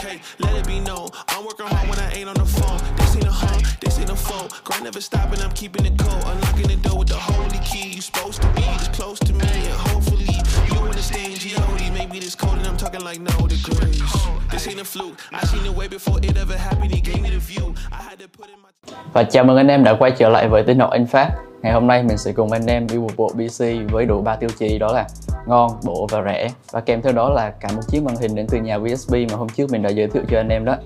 [0.00, 1.08] okay, let it be known.
[1.28, 2.78] I'm working hard when I ain't on the phone.
[2.96, 4.48] This ain't a home, this ain't a phone.
[4.64, 6.22] Grind never stopping, I'm keeping it cold.
[6.24, 7.88] Unlocking the door with the holy key.
[7.96, 10.32] You supposed to be this close to me, and hopefully
[10.68, 11.90] you understand G.O.D.
[11.90, 14.02] Maybe this cold and I'm talking like no degrees.
[14.50, 15.16] This ain't a fluke.
[15.32, 16.92] I seen it way before it ever happened.
[16.94, 17.74] He gave me the view.
[17.92, 18.70] I had to put in my.
[19.12, 21.32] Và chào mừng anh em đã quay trở lại với tiếng Học anh Pháp.
[21.62, 24.36] Ngày hôm nay mình sẽ cùng anh em đi một bộ PC với đủ ba
[24.36, 25.06] tiêu chí đó là
[25.50, 26.48] ngon, bổ và rẻ.
[26.72, 29.36] Và kèm theo đó là cả một chiếc màn hình đến từ nhà VSB mà
[29.36, 30.76] hôm trước mình đã giới thiệu cho anh em đó.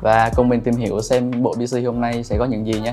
[0.00, 2.92] Và cùng mình tìm hiểu xem bộ PC hôm nay sẽ có những gì nhé.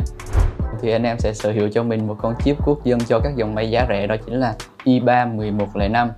[0.81, 3.35] Thì anh em sẽ sở hữu cho mình một con chip quốc dân cho các
[3.35, 6.11] dòng máy giá rẻ đó chính là i3 1105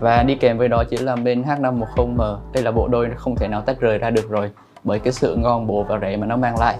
[0.00, 3.48] và đi kèm với đó chính là bên H510M đây là bộ đôi không thể
[3.48, 4.50] nào tách rời ra được rồi
[4.84, 6.78] bởi cái sự ngon bổ và rẻ mà nó mang lại.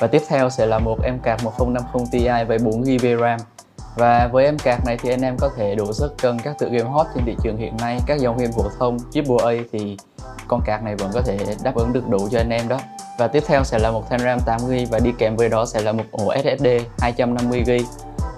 [0.00, 3.40] Và tiếp theo sẽ là một em card 1050 Ti với 4GB RAM
[4.00, 6.68] và với em cạc này thì anh em có thể đủ sức cân các tựa
[6.68, 8.98] game hot trên thị trường hiện nay, các dòng game phổ thông
[9.44, 9.96] A thì
[10.48, 12.78] con cạc này vẫn có thể đáp ứng được đủ cho anh em đó.
[13.18, 15.80] Và tiếp theo sẽ là một thanh RAM 8GB và đi kèm với đó sẽ
[15.82, 16.66] là một ổ SSD
[16.98, 17.82] 250GB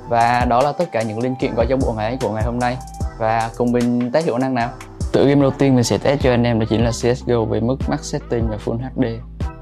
[0.09, 2.59] và đó là tất cả những linh kiện có trong bộ máy của ngày hôm
[2.59, 2.77] nay.
[3.19, 4.71] Và cùng mình test hiệu năng nào.
[5.13, 7.61] Tựa game đầu tiên mình sẽ test cho anh em đó chính là CSGO với
[7.61, 9.05] mức max setting và Full HD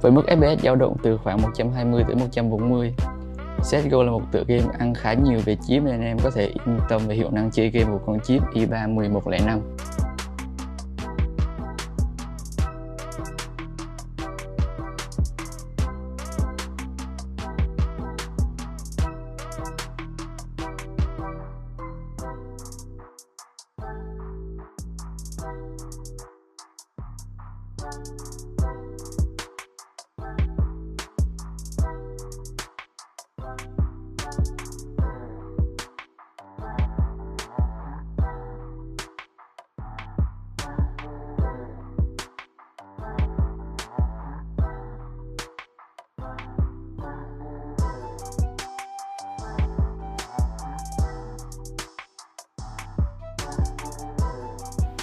[0.01, 2.95] với mức FPS dao động từ khoảng 120 tới 140
[3.61, 6.79] CSGO là một tựa game ăn khá nhiều về chip nên em có thể yên
[6.89, 9.61] tâm về hiệu năng chơi game của con chip i3 1105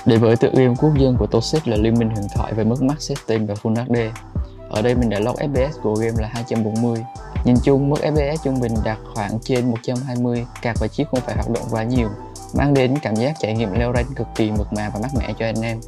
[0.07, 2.81] Để với tựa game quốc dân của Toxic là Liên minh huyền thoại với mức
[2.81, 3.97] max setting và Full HD.
[4.69, 6.99] Ở đây mình đã log FPS của game là 240.
[7.45, 11.35] Nhìn chung mức FPS trung bình đạt khoảng trên 120, cạc và chip không phải
[11.35, 12.09] hoạt động quá nhiều,
[12.53, 15.33] mang đến cảm giác trải nghiệm leo rank cực kỳ mượt mà và mát mẻ
[15.39, 15.79] cho anh em.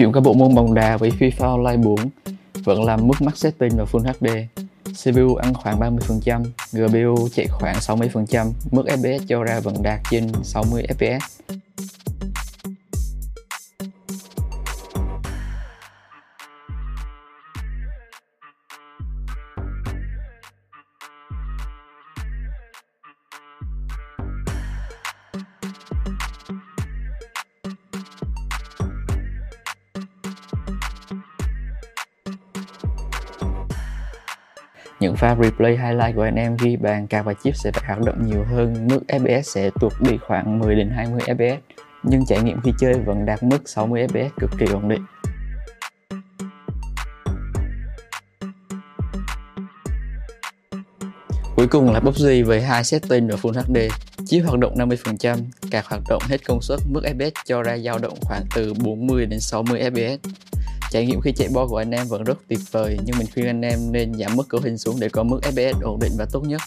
[0.00, 1.96] Chuyển cả bộ môn bóng đá với FIFA Online 4
[2.64, 4.26] vẫn làm mức max setting và Full HD.
[5.04, 10.32] CPU ăn khoảng 30%, GPU chạy khoảng 60%, mức FPS cho ra vẫn đạt trên
[10.42, 11.20] 60 FPS.
[35.00, 38.00] Những pha replay highlight của anh em ghi bàn cao và chip sẽ phải hoạt
[38.00, 41.56] động nhiều hơn mức FPS sẽ tuột đi khoảng 10 đến 20 FPS
[42.02, 45.04] nhưng trải nghiệm khi chơi vẫn đạt mức 60 FPS cực kỳ ổn định.
[51.56, 53.94] Cuối cùng là PUBG với hai setting và Full HD
[54.26, 55.36] Chip hoạt động 50%,
[55.70, 59.26] card hoạt động hết công suất, mức FPS cho ra dao động khoảng từ 40
[59.26, 60.18] đến 60 FPS
[60.90, 63.46] trải nghiệm khi chạy bo của anh em vẫn rất tuyệt vời, nhưng mình khuyên
[63.46, 66.26] anh em nên giảm mức cấu hình xuống để có mức FPS ổn định và
[66.32, 66.60] tốt nhất.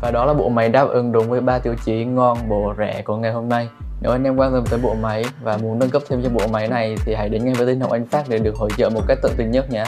[0.00, 3.02] Và đó là bộ máy đáp ứng đúng với ba tiêu chí ngon, bổ, rẻ
[3.02, 3.68] của ngày hôm nay.
[4.00, 6.46] Nếu anh em quan tâm tới bộ máy và muốn nâng cấp thêm cho bộ
[6.46, 8.90] máy này thì hãy đến ngay với tin học Anh Phát để được hỗ trợ
[8.90, 9.84] một cách tận tình nhất nhé.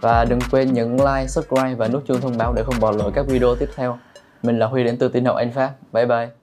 [0.00, 3.10] Và đừng quên nhấn like, subscribe và nút chuông thông báo để không bỏ lỡ
[3.14, 3.98] các video tiếp theo.
[4.42, 5.70] Mình là Huy đến từ tin học Anh Phát.
[5.92, 6.37] Bye bye.